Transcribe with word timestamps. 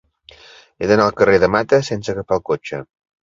He 0.79 0.87
d'anar 0.91 1.05
al 1.09 1.13
carrer 1.19 1.35
de 1.45 1.49
Mata 1.57 1.81
sense 1.91 2.13
agafar 2.15 2.39
el 2.41 2.45
cotxe. 2.51 2.81